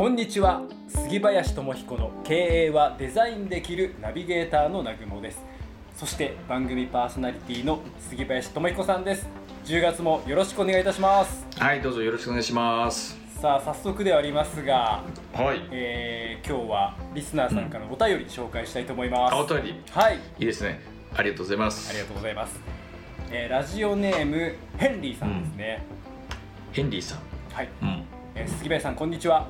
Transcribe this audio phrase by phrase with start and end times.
[0.00, 0.62] こんにちは。
[0.88, 5.44] 杉林智彦の経営はデザインできるナビゲーターの南雲です。
[5.94, 9.28] そして番組パーソナリティの杉林智彦さんです。
[9.66, 11.46] 10月もよろしくお願いいたします。
[11.58, 13.18] はいどうぞよろしくお願いします。
[13.42, 15.02] さあ早速ではありますが、
[15.34, 15.68] はい。
[15.70, 19.82] えー今日はリスナーさんからのお便り紹介したいと思います、あお便り？
[19.90, 20.16] はい。
[20.16, 20.80] いいですね。
[21.14, 21.90] ありがとうございます。
[21.90, 22.58] ありがとうございます、
[23.30, 25.84] えーラジオネームヘンリーさんですね、
[26.72, 27.18] ヘンリーさん。
[27.52, 28.02] はい、うん。
[28.34, 29.46] えー杉林さんこんにちは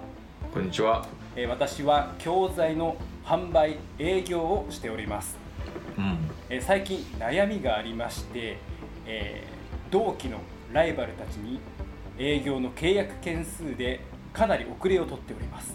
[0.53, 1.07] こんにちは。
[1.37, 5.39] えー私は教材の販売営業をしております、
[5.97, 6.19] うん。
[6.49, 8.59] えー最近悩みがありまして、
[9.07, 10.39] えー同期の
[10.73, 11.61] ライバルたちに
[12.19, 14.01] 営業の契約件数で
[14.33, 15.73] かなり遅れを取っております、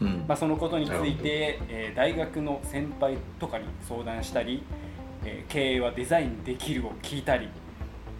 [0.00, 0.24] うん。
[0.26, 4.64] まあ、そのことについて、えー大学の先輩とかに相談したり、
[5.24, 7.48] えー経営はデザインできるを聞いたり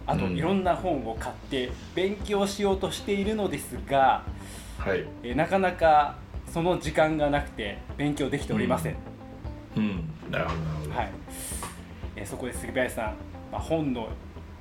[0.07, 0.37] あとうん。
[0.37, 4.23] いろんな本を買って勉強しようとしているのですが、
[4.81, 5.05] はい。
[5.23, 6.15] えーなかなか
[6.51, 8.95] その時間がなくて勉強できておりません、
[9.77, 10.09] うん。
[10.29, 10.91] なるほどなるほど。
[10.95, 11.11] はい。
[12.15, 13.15] えーそこで杉林さん、
[13.51, 14.09] まあ、本の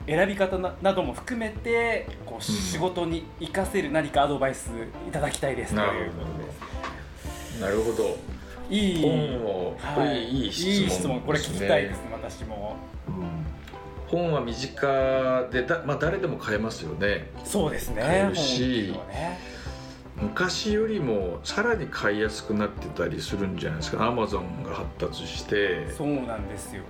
[0.07, 4.71] 選び方ななども含めてこう仕事に生かせる何かアドバイス
[5.09, 6.05] いただきたいですとなるほど。
[6.05, 6.53] いうことで
[7.57, 8.19] すなるほど。
[8.69, 9.03] いい。
[9.03, 11.21] 本をはい、いい質問いい質問。
[11.23, 12.77] これ聞きたいですね私も。
[14.07, 17.31] 本は身近でだ、まあ、誰でも買えますよね。
[17.45, 18.03] そうですね。
[18.03, 18.95] 買えるし。
[19.09, 19.39] ね
[20.23, 24.07] 昔よりもさらに買いやすくなってたりするんじゃないですか？
[24.07, 25.91] アマゾンが発達して。
[25.93, 26.83] そうなんですよ。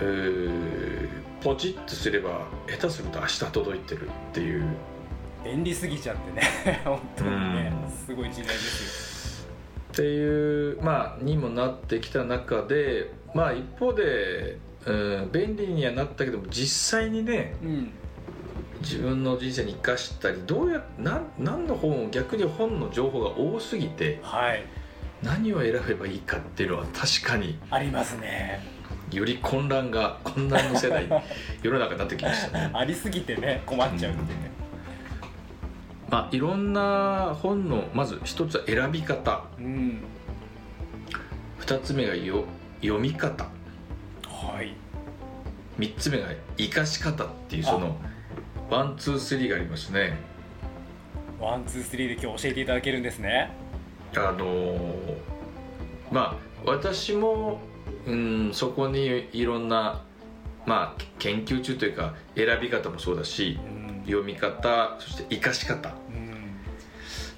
[0.00, 1.08] えー
[1.42, 4.64] ポチッとすれば下手すると明日届いてるっていう。
[5.42, 6.80] 便利すぎちゃってね。
[6.84, 7.72] 本当にね。
[7.84, 7.90] うん。
[7.90, 9.48] すごい時代です
[9.92, 17.90] っていうまあにもなってきた中でまあ一方で、うん、便利にはなったけども実際にねようん
[18.80, 24.64] 自分の人生に生かしたりどうやなん何の本を逆に本の情報が多すぎてはい。
[25.22, 28.64] 何を選べばいいかっていうのは確かにありますね。
[29.12, 31.06] より混乱が混乱の世代
[31.62, 32.70] 世の中になってきましたね。
[32.72, 34.50] ありすぎてね困っちゃうってね。
[36.08, 39.44] まあいろんな本のまず一つは選び方。
[39.58, 40.02] うん。
[41.58, 42.44] 二つ目がよ
[42.80, 43.44] 読み方。
[44.26, 44.74] はい。
[45.78, 47.96] 3つ目が生かし方っていうその
[48.70, 50.16] one two three がありますね。
[51.40, 53.50] one two three で今日教えていただけるんですね。
[54.16, 55.16] あのー
[56.12, 57.60] まあ私も
[58.06, 60.02] うんそこにいろんな
[60.66, 64.02] まあ研究中というか選び方もそうだしうん。
[64.04, 65.88] 読み方そして生かし方。
[65.88, 66.56] っうん。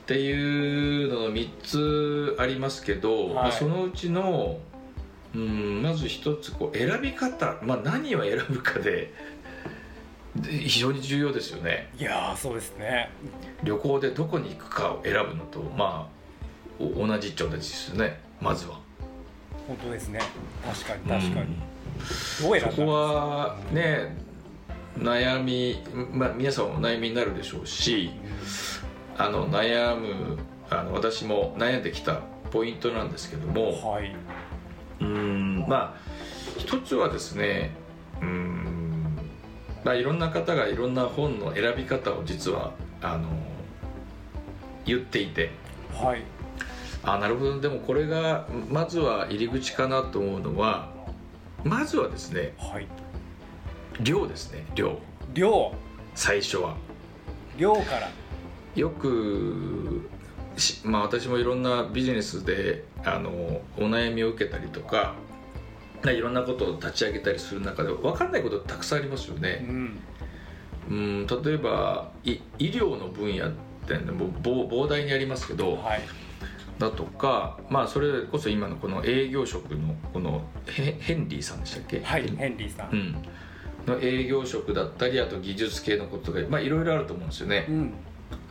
[0.07, 3.35] ていうのの3つありますけど、はい。
[3.35, 4.59] まあ、そのうちの
[5.35, 9.13] うんまず一つこう選び方、まあ、何を選ぶかでで
[10.43, 11.91] 非常に重要ですよね。
[11.99, 13.11] いやーそうですね。
[13.63, 18.21] 旅行でどこに行くかを選ぶのとまあお同じっちゃ同じですよね。
[18.41, 18.81] まずは。
[19.69, 20.21] 本当ですね。
[20.65, 21.73] 確かに確かに、うん
[22.03, 24.17] そこはね
[24.99, 28.11] 悩み、まあ、皆さんもお悩みになるでしょうし
[29.17, 30.39] あの悩む
[30.71, 32.21] あの私も悩んできた
[32.51, 34.15] ポイントなんですけどもはい、
[35.01, 36.01] うんまあ
[36.59, 37.71] 一つはですね
[38.21, 38.72] うん
[39.85, 43.29] まあいろんな方がいろんな本の選び方を実はあの
[44.85, 45.51] 言っていて。
[45.93, 46.23] はい。
[47.05, 47.61] あなるほど。
[47.61, 50.91] でもこれがまずは入り口かなと思うのは
[51.65, 52.87] まずはですねはい。
[54.01, 54.99] 量ですね量。
[55.35, 55.73] 量。
[56.15, 56.77] 最初は。
[57.57, 58.11] 量から。
[58.75, 60.09] よく
[60.57, 63.31] しまあ私もいろんなビジネスであの
[63.77, 65.15] お悩みを受けたりとか
[66.11, 70.01] いろんなことを立ち上げたりする中で分かんないことたくさんありますようね、ん。
[70.91, 73.53] うん、例えばい医療の分野っ
[73.87, 76.01] てねもう膨膨大にありますけどはい。
[76.79, 82.01] だとかまあそれこそ今のこの営業職のこのヘヘンリーさんでしたっけ？
[82.03, 83.17] はいヘンリーさうんん。
[83.87, 87.93] の営業職だったりあと技術系のことがまあいろいろあると思うんですよね、うん。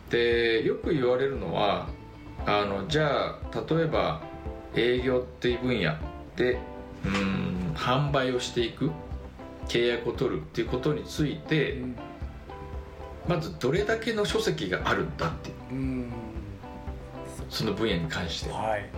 [0.09, 1.87] でよく言われるのは
[2.45, 3.39] あのじゃあ
[3.69, 4.21] 例えば
[4.75, 5.95] 営業っていう分野
[6.35, 6.57] で
[7.05, 8.91] うん販売をしていく
[9.67, 11.81] 契約を取るっていうことについて
[13.27, 16.11] まずどれだけの書籍があるんだっていううん
[17.49, 18.51] その分野に関して。
[18.51, 18.89] はい。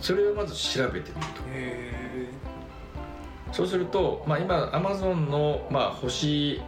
[0.00, 2.28] それをまず調べてみるへ
[3.48, 6.60] とそうすると、まあ、今アマゾンの、まあ、星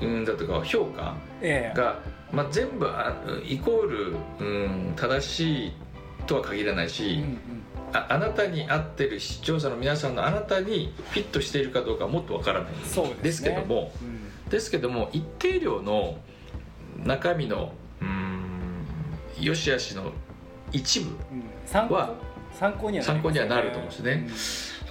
[0.00, 1.72] うんだとか評価ええ。
[1.72, 2.00] えが、
[2.32, 3.14] まあ、全部あ
[3.46, 5.72] イコール、うん、正しい
[6.26, 7.59] とは限らないし、うんうん
[7.92, 13.14] ああなたに合ってる視聴者の皆さんのあなたにフィットしているかどうかはもっとわからないですね。
[13.22, 14.50] ですけどもうん。
[14.50, 16.18] ですけども一定量の
[17.04, 18.84] 中身のうん
[19.40, 20.12] 良し悪しの
[20.72, 21.16] 一部
[21.72, 22.14] は
[22.52, 24.28] 参考には参考にはなると思うんですね。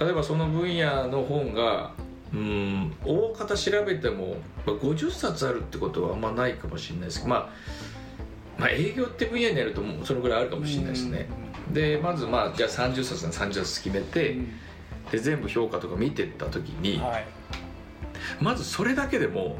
[0.00, 1.92] 例えばその分野の本が
[2.32, 4.36] うん大方調べても
[4.66, 7.18] まあ50冊あるってことはあんまないかもしれないです。
[7.18, 7.48] けど、まあ、
[8.58, 11.28] まあ営業って分野になるともうそのぐらいあるかもしれないですね、
[11.72, 14.48] でまずまあじゃあ30冊なら30冊決めて、うん。
[15.10, 17.26] で全部評価とか見てった時に、はい。
[18.40, 19.56] まずそれだけでも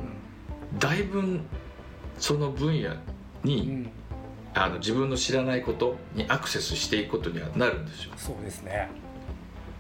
[0.78, 1.40] だいぶ
[2.18, 2.96] その分野う
[3.44, 3.90] に、ん。
[4.52, 8.88] あの自分の知らないことにアクセスしていくことにはなるんですよ、そうですね。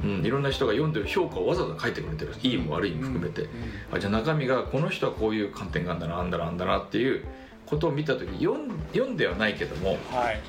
[0.02, 2.34] うん、いろんな人が読んでる評価をわざわざ書いてくれてる。
[2.42, 3.48] いいも悪いも含めて、うん。
[3.96, 7.24] あじゃあ中身がこの人はこういう観点があるんだなあんだなあんだなっていう
[7.66, 10.40] ことを見た時読ん読んではないけどもはい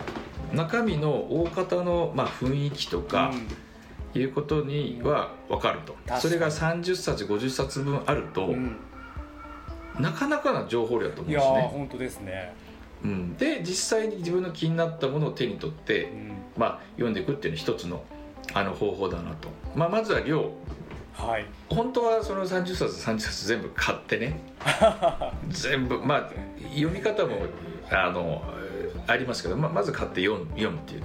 [0.53, 3.31] 中身の大方の、まあ、雰囲気とか
[4.13, 6.21] いうことには分かると、かに。
[6.21, 8.53] それが30冊50冊分あると、うん。
[8.53, 8.77] うん
[9.99, 12.53] なかなかな情報量だと思うんですね、ー本当ですね。
[13.03, 16.31] うん、で実際に自分の気になったものを手に取って、うん。
[16.57, 18.03] まあ、読んでいくっていうのは一つの
[18.53, 20.51] あの方法だなと、まあ、まずは量。
[21.13, 21.45] はい。
[21.69, 24.39] 本当はその30冊30冊全部買ってね。
[25.49, 26.29] 全部まあ
[26.73, 27.37] 読み方も
[27.89, 28.43] あの
[29.07, 31.03] ありますけど、まあ、まず買って読む読むっていう。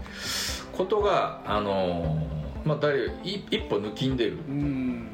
[0.77, 2.27] ことがあの
[2.65, 4.39] まあ誰い一歩抜きんでる。
[4.49, 5.09] うん。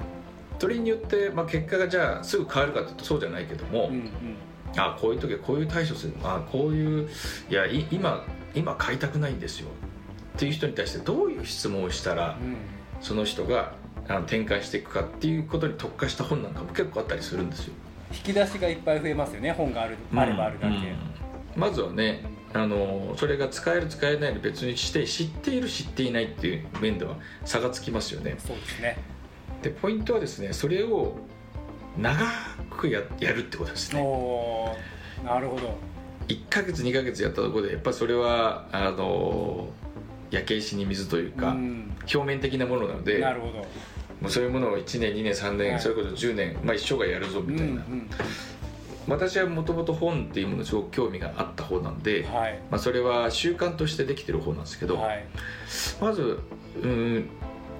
[0.58, 4.11] それによって、まあ、結果がじゃあすぐ変わるかというとそうじゃないけども、うんうん。
[4.76, 6.14] あこういう時はこういう対処する。
[6.23, 7.08] あこういう
[7.50, 8.25] いやい今
[8.55, 9.69] 今買いたくないんですよ。
[10.37, 12.56] っていう人に対してどういう質問をしたらうん。
[13.00, 13.73] その人が
[14.08, 17.75] あの展開していくかっていうことに特化した本なんかも結構あったりするんですよ。
[18.12, 20.96] 引き出しがいっぱい増えますよね本があるあればあるだけ、うん。
[21.56, 22.23] まずはね
[22.54, 28.37] あのそれが使える使えないの別にして知っている知っていないっていう面では差がつきますよね。
[28.38, 28.99] そうですね。
[29.62, 31.16] でポイントはですねそれを
[31.96, 32.19] 長
[32.70, 34.75] くややるってことですお
[35.22, 35.78] ねなるほど。
[36.28, 39.69] 1ヶ月2ヶ月やったところでやっぱりそれはあの
[40.31, 41.96] 焼け石に水というか、うん。
[42.00, 43.52] 表面的なものなのでなるほど。
[44.20, 45.81] もうそういうものを1年2年3年、はい。
[45.81, 48.10] それこそ10年、まあ、一生涯やるぞみたいな、うんうん
[49.08, 52.60] 私はもともと本っていうものにすごく興味があった方なんで、はい。
[52.70, 55.25] まあ、それは習慣としてできてる方なんですけど、はい。
[56.00, 56.40] まず
[56.82, 57.28] うん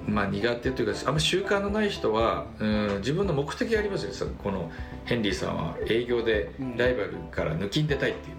[0.06, 4.34] まあ苦手というかあんま習慣のない人はうん自分の目的がありますよね。
[4.42, 4.70] この
[5.04, 6.76] ヘンリーさんは営業でうん。
[6.76, 8.36] ライバルから抜きん出たいっていう。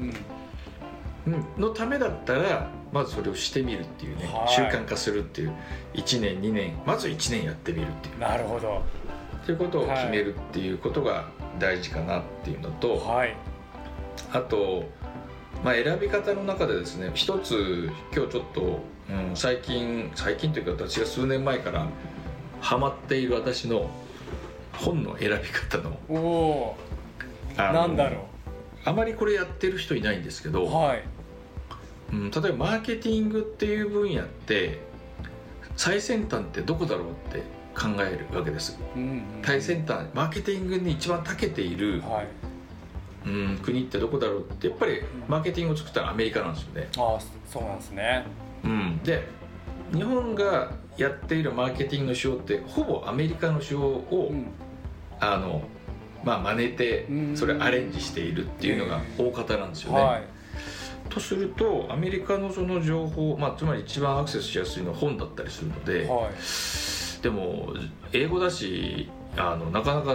[1.28, 1.34] う、ん。
[1.34, 4.54] うんのためだったらまずそれをしてみるっていうね、はい。
[4.54, 5.54] 習慣化するっていう。
[5.94, 8.20] 1年2年まず1年やってみるっていう。
[8.20, 8.84] なるほど。
[9.42, 13.36] っていうことを決めるっていうことが大事かなっていうのと、はい。
[14.32, 14.90] あと、
[15.64, 18.80] まあ、選び方の中でですね一つ今日ちょっと、
[19.10, 21.88] うん、最近最近というか私が数年前から
[22.60, 23.90] ハマっている私の
[24.74, 26.76] 本の選び方のお
[27.58, 28.28] なんだろ
[28.86, 31.04] あまりこれやってる人いないんですけうど、はい。
[32.12, 34.80] うん、例えばマーケティングっていう分野って
[35.76, 37.42] 最先端ってどこだろうって
[37.76, 38.78] 考えるわけです。
[38.96, 42.28] うんうん最先端マーケティングに一番長けている、はい。
[43.26, 46.88] うん、国ってどこだろうってやっぱりマーケティングを作ったのはアメリカなんですよね。
[46.98, 48.26] ああそうなんですね。
[48.64, 49.28] うん、で
[49.94, 54.48] 日本がやっているマーケティングの手法ってほぼアメリカの手法を、うん。
[55.20, 55.62] あの
[56.24, 57.38] まあ真似てうん。
[57.38, 60.00] それアレンジしているっていうのが大方なんですよね。
[60.00, 60.24] はい。
[61.10, 66.32] とするとアメリカのその情報、まあ、つまり一番アクセスしやすいのは本だったりするので、はい
[67.24, 67.74] でも
[68.12, 70.14] 英語だしあのなかなか、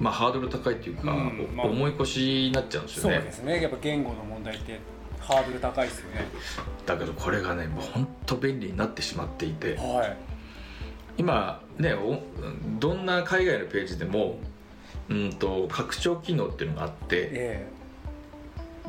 [0.00, 1.66] まあ、ハードル高いっていうか、うんまあ。
[1.66, 3.16] 重い腰になっちゃうんですよね。
[3.16, 3.62] そうですね。
[3.62, 4.80] やっぱ言語の問題って
[5.20, 6.26] ハードル高いですよね。
[6.84, 9.76] だけどこれがねもう本当便利になってしまっていて。
[9.76, 10.16] はい。
[11.16, 12.20] 今ねお
[12.78, 14.38] どんな海外のページでも
[15.08, 17.66] うんと拡張機能っていうのがあってえ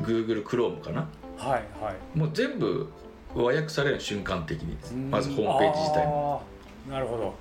[0.00, 1.08] Google Chrome かな？
[1.38, 2.18] えはいはい。
[2.18, 2.88] もう全部
[3.32, 5.10] 和訳される瞬間的にうん。
[5.10, 6.42] まずホームページ自体も、
[6.90, 7.34] なるほど。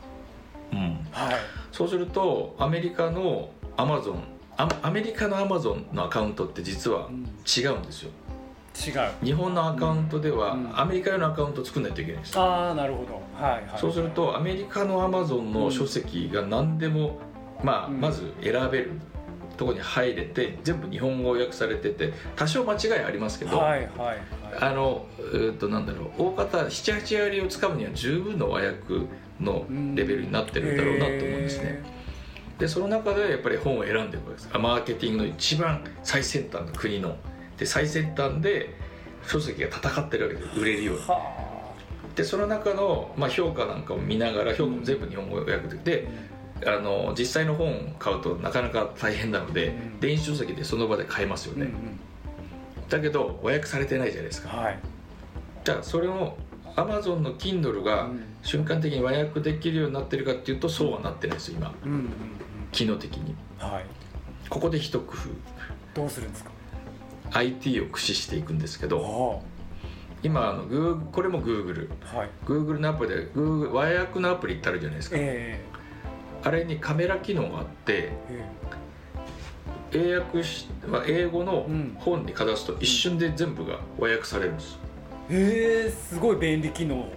[0.72, 0.80] うん、
[1.12, 1.36] はい。
[1.72, 7.26] そうするとアメリカのアアメリカの Amazon のアカウントって実はうん。
[7.48, 8.12] 違うんですよ。
[8.88, 9.26] 違う。
[9.26, 10.80] 日本のアカウントではうん。
[10.80, 12.38] アメリカ用のアカウントを作んないといけないんです。
[12.38, 13.22] ああなるほど。
[13.44, 13.80] はいはい。
[13.80, 17.20] そうするとアメリカの Amazon の書籍が何でも、
[17.64, 18.00] まあ、うん。
[18.00, 18.92] まず選べる
[19.58, 24.18] ところに入れて全部日本語訳されてて多少間違いありますけど、はいはいはい。
[24.62, 29.06] あのうーっとなんだろう大方78割をつかむには十分の和訳
[29.40, 29.66] の
[29.96, 31.84] レベルになってるんだろうなと思うんですね。
[32.58, 34.50] でその中でやっぱり本を選んでいくわけです。
[34.58, 37.16] マーケティングの一番最先端の国の。
[37.58, 38.76] で最先端で
[39.26, 40.60] 書籍が戦ってるわけです。
[40.60, 41.02] 売れるように。
[41.04, 41.40] は
[42.16, 45.60] でその中の、まあ、評価なんかを見ながら評価も全部日本語訳で。
[45.78, 46.08] あで
[46.66, 50.00] あの実際の本を買うとなかなか大変なので、うん。
[50.02, 51.70] 電子書籍でその場で買えますよね、
[52.90, 54.50] だけど和訳されてないじゃないですか。
[54.50, 54.80] はい。
[55.64, 56.38] じゃあそれを
[56.86, 58.24] Amazon の Kindle がうん。
[58.42, 61.74] 瞬間的に和訳できるようになってるかっていうとそうはなってないですよ今。
[61.84, 62.08] うんうんうん。
[62.72, 63.36] 機能的に。
[63.58, 63.86] はい。
[64.50, 65.30] ここで一工夫。
[65.94, 66.52] どうするんですか
[67.32, 69.46] ？IT を駆使していくんですけどあ
[70.24, 72.30] 今あの Google これも Google あはい。
[72.46, 75.16] Google のアプリで Google 和訳のアプリってあるじゃないですか。
[75.20, 75.62] え。
[76.44, 77.94] あれにカメラ機能があって
[78.30, 78.46] え
[79.94, 80.10] え。
[80.12, 81.96] 英訳し、まあ、英語のうん。
[82.00, 84.80] 本にかざすと一瞬で全部が和訳されるんです
[85.30, 87.08] ええすごい便利機能。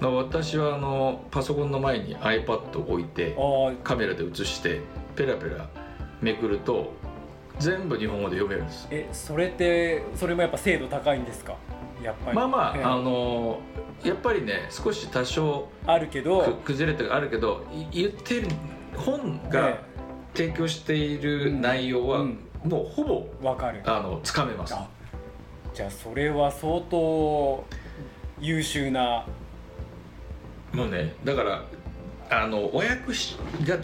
[0.00, 3.36] まあ私はあのパソコンの前に iPad を置いて
[3.84, 4.80] カメラで映して
[5.14, 5.68] ペラペラ
[6.20, 6.92] めくると
[7.60, 8.88] 全部日本語で読めるんです。
[8.90, 11.54] えそれってそれもやっぱ精度高いんですか？
[12.02, 12.36] やっぱり。
[12.36, 12.84] まあまあ、ええ。
[12.84, 13.60] あの
[14.02, 16.42] やっぱりね少し多少あるけど。
[16.42, 18.48] く崩れてあるけどい言ってる
[18.96, 19.80] 本がえ
[20.34, 22.38] 提供している内容はうん。
[22.64, 23.82] もうほぼえわかる。
[23.84, 24.74] あのつかめます。
[24.74, 24.88] あ
[25.74, 27.64] じゃあそれは相当
[28.40, 29.26] 優秀な。
[30.72, 31.64] もうねだから
[32.30, 33.78] あの和訳しが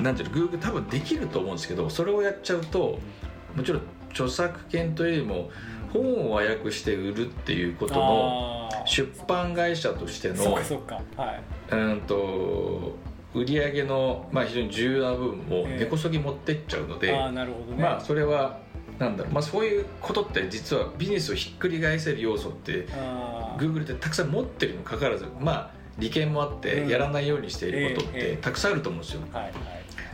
[0.00, 2.98] なんていうの Google 多分できると思うんですけどそれをやっちゃうと
[3.54, 5.50] もちろん著作権というよりも
[5.92, 10.56] 本を和訳して売るっていうことの出版会社としての
[11.70, 12.96] うんと
[13.34, 17.12] 売り上げの、まあ、非常に重要な部分をええ根こそぎ持ってっちゃうので、
[17.78, 18.58] まあそれは
[19.02, 23.60] なんだろう、まあ、そういうことって実はビジネスをひっくり返せる要素ってあー。
[23.60, 26.88] Google ってたくさん持ってるにもかかわらずまあ利権もあってうん。
[26.88, 29.22] やらないようにしていることってたくさんあると思うんですよ。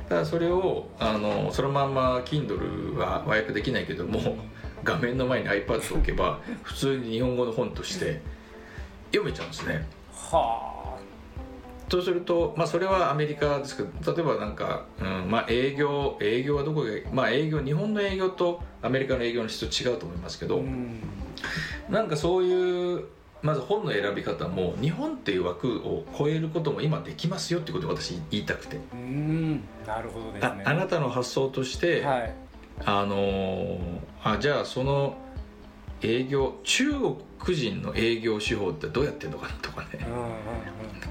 [0.09, 4.39] ただそれをあのそのまんま Kindle は和訳できないけども
[4.83, 8.23] 画面の前に iPad を置けば普通に日本語の本として
[9.13, 9.87] 読めちゃうんですね。
[10.13, 10.78] はそ
[11.97, 21.01] うすると、まあ、それはアメリカですけど例えばなんか、うんまあ、営業営業はどこがまあ営業日本の営業とアメリカの営業の質違うと思いますけあど、うん。
[21.89, 23.05] なんかそういう
[23.43, 29.63] まず本の選び方も日本っていう枠を超えることも今できますよってことを私言いたくて、うん。
[29.87, 32.35] なるほどですあねあなたの発想として、はい。
[32.85, 33.79] あのー
[34.23, 35.17] あじゃあその
[36.03, 40.07] 営業中国人の営業手法ってどうやってんのかなとかね。
[40.07, 40.33] うんうんうん。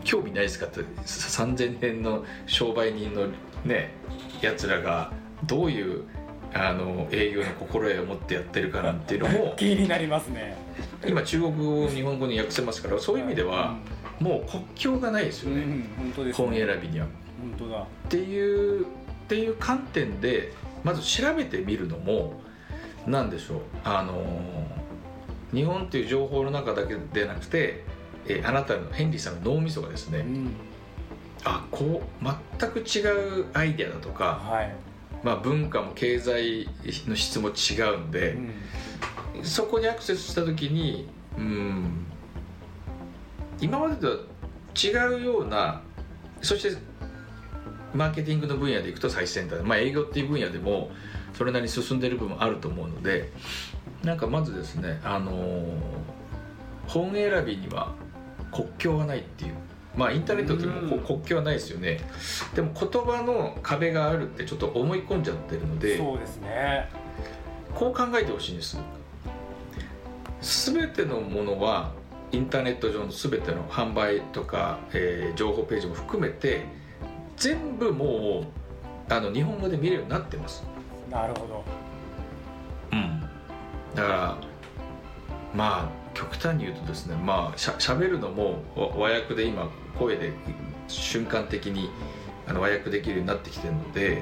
[0.03, 3.27] 興味ないですかって3000年の商売人の
[3.65, 3.91] ね
[4.41, 5.11] やつらが
[5.45, 6.03] どういう
[6.53, 10.55] あの営業の心得を持ってやってるかなんていうのも気になりますね。
[11.05, 13.75] 今中国語を日本語に訳せますからそういう意味では
[14.19, 16.47] もう国境がないですうん、よね、うん、本当ですね。
[16.47, 17.07] 本選びには。
[17.57, 17.81] 本当だ。
[17.81, 18.85] っていうっ
[19.27, 20.53] ていう観点で
[20.83, 22.39] まず調べてみるのも
[23.07, 23.59] 何でしょう。
[23.83, 24.23] あの
[25.53, 27.85] 日本っていう情報の中だけでなくて、
[28.27, 30.51] えーあなたのヘンリーさんの脳みそがですね、うん。
[31.45, 32.25] あこう
[32.59, 34.75] 全く違うアイデアだとか、はい、
[35.23, 36.67] まあ、文化も経済
[37.07, 38.33] の質も違うんで
[39.35, 39.43] う、ん。
[39.43, 42.05] そこにアクセスした時にうん
[43.61, 44.13] 今までとは
[44.75, 45.81] 違うような
[46.41, 46.77] そして
[47.93, 50.91] マーケティングの分野でいくと最先端まあ営業っていう分野でも
[51.37, 53.31] それなりに進んでる部分あると思うので
[54.03, 55.71] なんかまずですねあのー
[56.87, 57.93] 本選びには
[58.51, 59.53] 国境はないっていう。
[59.97, 61.03] まあインターネットってもうん。
[61.03, 61.99] 国境はないですよね。
[62.55, 66.89] でも言葉の壁があるってちょっと思い込んじゃってるのでそうですね。
[67.75, 68.79] こう考えてほしいんです。
[70.41, 71.91] 全てのものは
[72.31, 76.63] インターネット上の全ての販売とか、えー情報ページも含めて
[77.35, 78.45] 全部も
[79.09, 80.63] うあの日本語で見れるようになってます
[81.09, 81.63] なるほど。
[82.93, 83.21] うん。
[83.95, 84.37] だから
[85.55, 90.31] まあ極端に言うとですねまあしゃしゃべるのも和和訳で今声で
[90.87, 91.89] 瞬間的に
[92.47, 94.21] あの和訳できるようになってきてるのうんで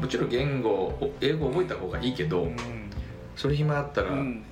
[0.00, 2.56] もちろん言語を英語を覚えた方がいいけど、な
[3.36, 4.44] それ暇あったら、うん。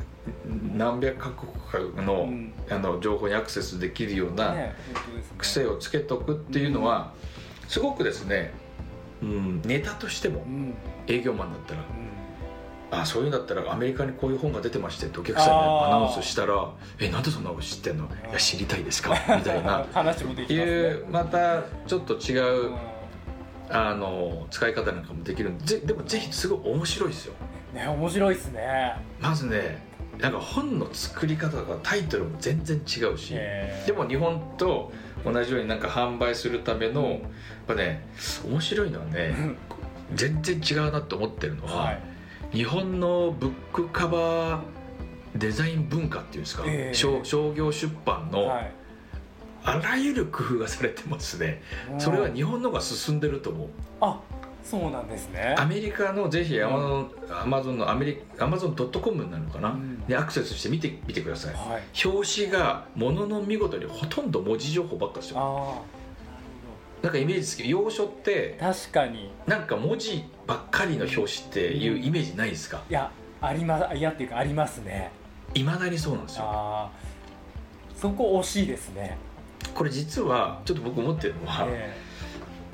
[0.77, 2.53] 何百カ国かの,、うん。
[2.71, 4.55] あの情報にアクセスできるような
[5.39, 7.15] 癖をつけとくっていうのは、
[7.67, 8.53] すごくですね、
[9.23, 10.75] うん、ネタとしてもうん。
[11.07, 13.01] 営業マンだったらうん。
[13.01, 18.05] あそういうんだったらアメリカにこういう本が出てましてってお客さんにアナウンスしたら「えなんでそんなの知ってんの？
[18.05, 19.85] いや知りたいですか?」みたいな。
[19.93, 20.73] 話もできいますね。
[20.73, 22.77] うまたちょっと違う、うん。
[23.71, 27.35] あの使い方なんかもできるんでぜでもぜひすごい面白いですよ。
[27.75, 28.97] ね面白いですね。
[29.21, 29.87] まずね
[30.19, 33.35] なんか本の作り方とかタイトルも全然違うし、
[33.87, 34.91] でも日本と
[35.25, 37.09] 同じようになんか販売するための、うん
[37.69, 38.07] やっぱね
[38.47, 39.35] 面白いのはね
[40.15, 42.03] 全然違うなって思ってるのは、はい。
[42.51, 44.63] 日本のブックカバー
[45.37, 46.95] デザイン文化っていうんですか、ええ。
[46.95, 48.73] 商商業出版のはい。
[49.65, 51.63] あらゆる工夫がされてますね、
[51.99, 53.69] それは日本の方が進んでると思う。
[54.01, 54.21] あ
[54.69, 55.55] そうなんですね。
[55.57, 60.05] アメリカのぜひアマゾン、アマゾンのアメリアマゾンドットコムなのかな、うん。
[60.07, 61.55] でアクセスして見てみてください。
[61.55, 62.07] はい。
[62.07, 65.31] 表紙がものの見事にほとんど文字情報ばっかです。
[65.31, 69.31] よあなんかイメージですけど洋書ってあ確かに。
[69.47, 72.83] なんか文字ばっかりの表紙っていうイメージないですか？
[72.91, 73.11] いや
[73.41, 75.11] ありまいやっていうかありますね。
[75.55, 76.45] いまだにそうなんですよ。
[76.45, 79.17] ああそこ惜しいですね。
[79.75, 81.97] これ実はちょっと僕思ってるのは、え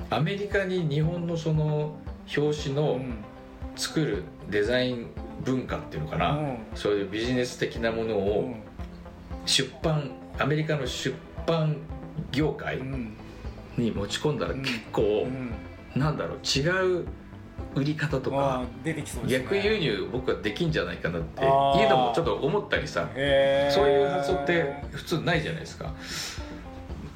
[0.09, 1.97] アメリカに日本のその
[2.37, 3.13] 表紙えのうん
[3.75, 5.07] 作るデザイン
[5.43, 6.57] 文化っていうのかな、うん。
[6.75, 8.55] そういうビジネス的なものうをん。
[9.45, 11.13] 出版アメリカの出
[11.45, 11.75] 版
[12.31, 13.13] 業界うん。
[13.77, 14.61] に持ち込んだらうん。
[14.61, 15.99] 結構、うん。
[15.99, 17.05] なんだろう違う
[17.75, 18.65] 売り方とあか
[19.27, 21.89] 逆輸入僕はできんじゃないかなっていうあー。
[21.89, 25.93] のもちょっと思ったりさそういう発想って普通ないじゃないですか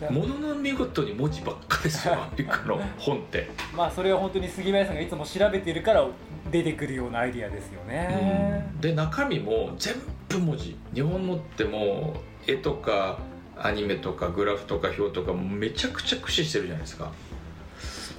[0.08, 6.08] ものの見事に文字ばっかですよアメリカの本って、 まあそれは本当に杉林さんがいつも調べてるから
[6.50, 9.96] 出てくるようなアイディアですよね、で中身も全
[10.30, 10.78] 部文字。
[10.94, 12.14] 日本のっても
[12.48, 13.20] う絵とか
[13.58, 17.12] アニメとかグラフとか表とかもめちゃくちゃ駆使してるじゃないですか。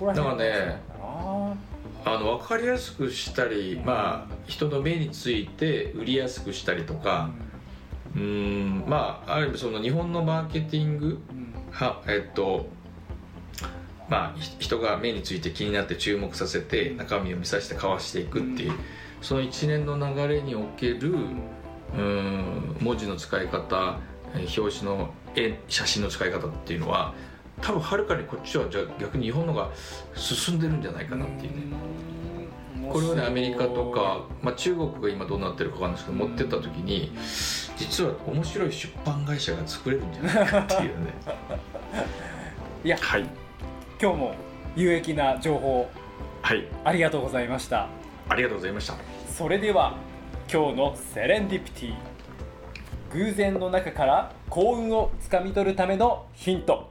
[0.01, 1.55] だからねあ
[2.05, 7.31] あの分かりやすくしたり、まあ人の目について売りやすくしたりとーか。
[8.15, 8.85] うーん。
[8.87, 12.69] まあある意味その日本のマーケティングうんはえっと
[14.09, 18.79] まあひ人が目について気になって注目させて中身を見させて交わしていくっていう、うん。
[19.23, 23.99] その一連の流れにおけるうーん文字の使い方
[24.35, 27.15] えー表紙の絵写真の使い方っていうのは
[27.61, 29.71] 多分はるかにこっちはじゃあ逆に日本のが
[30.15, 31.63] 進んでるんじゃないかなっていうね、
[32.05, 32.10] うん
[32.93, 37.13] これをねアメリカとか、まあ、中国が今どうなってるかわかんないですけど持ってった時に
[37.77, 41.13] 実は面白い出版会社が作れるんじゃないかっていうね。
[42.85, 43.27] いやはい。
[44.01, 44.35] 今日も
[44.77, 45.91] 有益な情報
[46.43, 46.67] はい。
[46.85, 47.87] ありがとうございました。
[48.29, 48.95] ありがとうございました。
[49.29, 49.97] それでは
[50.53, 51.95] 今日のセレンディピティ。
[53.13, 56.91] 偶然の中から幸運をつかみ取るためのヒント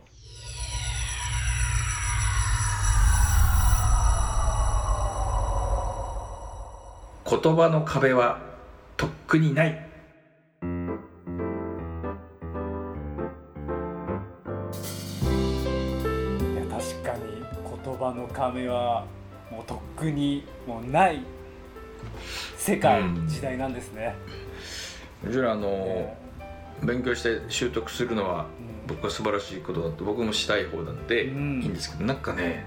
[7.29, 8.39] 言葉の壁は
[8.97, 9.87] とっくにない。
[16.71, 17.45] 確かに
[17.85, 19.05] 言葉の壁は
[19.51, 21.21] もうとっくにもうない
[22.57, 23.27] 世界、うん。
[23.27, 24.15] 時代なんですね、
[25.23, 26.17] もちろんあの、え
[26.81, 28.87] 勉強して習得するのはうん。
[28.87, 32.65] 僕は素晴らしいことだと僕もしたい方なんで、うんいいんですけどなんかね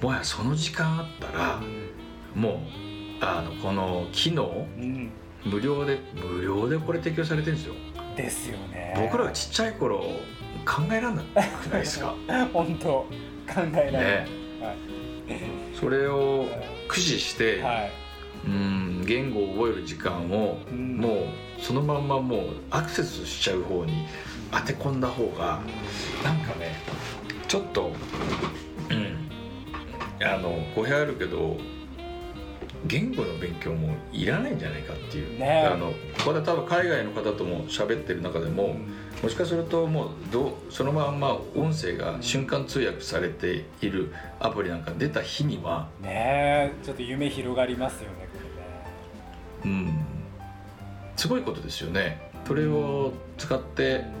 [0.00, 1.60] もはやその時間あったら
[2.34, 2.91] もう
[3.24, 5.10] あのこの機能うん。
[5.44, 7.74] 無料で無料でこれ提供されてるんですよ
[8.16, 8.94] ですよね。
[8.96, 9.98] 僕らがちっちゃい頃
[10.64, 11.26] 考えらんなく
[11.70, 12.14] ないですか？
[12.52, 13.06] 本当考
[13.74, 14.26] えられない、ね。
[15.80, 16.46] それを
[16.88, 17.90] 駆使して、はい。
[18.44, 20.96] うん言語を覚える時間を、うん。
[20.98, 24.04] もうそのまんまもうアクセスしちゃう方に
[24.52, 25.60] 当て込んだ方が
[26.24, 26.76] なんかね
[27.48, 27.92] ちょっと
[28.90, 30.24] うん。
[30.24, 31.56] あの語弊あるけど
[32.86, 35.66] 言語の勉強もいらないんじゃないかっていう、ね。
[35.66, 35.92] あの
[36.24, 38.76] これは多分海外の方とも喋ってる中でも、
[39.22, 48.38] もしかするともうどうそのまんま音声が瞬間通訳されているアプリなんか出た日には、ねえちょっと夢広がりますよねこ
[49.64, 49.92] うん、
[51.16, 52.30] すごいことですよね。
[52.46, 54.14] それを使って、れね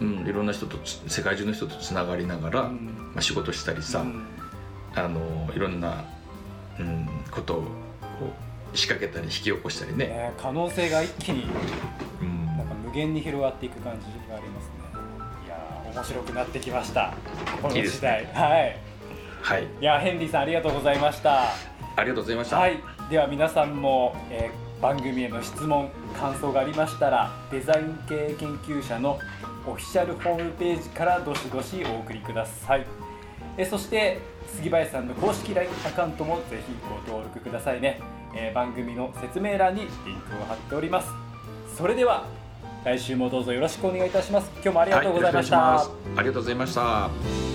[0.00, 3.12] うん、いろんな人とつ世界中の人とつながりながら、まうん。
[3.16, 4.26] あ、仕事したりさ、うん。
[4.94, 6.04] あのいろんな、
[6.78, 7.64] うん、ことを
[8.74, 11.46] 仕掛けたり引き起こしたりね、ね可能性が一気に
[12.20, 12.46] うん。
[12.46, 14.72] なんか無限に広がっていく感じがありますね。
[15.46, 17.14] いやー面白くなってきました。
[17.62, 18.24] この時代。
[18.24, 18.76] ねはい。
[19.42, 19.64] はい。
[19.64, 21.44] いやヘンリーさんありがとうございました。
[21.96, 22.78] ありがとうございました、はい。
[23.10, 29.18] では皆さんも、えー番組への質問感想がありましたらデザイン系研究者の
[29.66, 32.86] オフィシャルホームページからどしどしお送りください。
[33.58, 38.00] えーそして杉林さんの公式 LINE アカウントもぜひご登録くださいね、
[38.34, 39.90] えー番組の説明欄にリン
[40.20, 41.08] クを貼っております。
[41.76, 42.24] それでは
[42.84, 44.50] 来週もどうぞよろしくお願いいたします。
[44.54, 46.18] 今日もありがとうございました、はいしします。
[46.18, 47.49] ありがとうございました。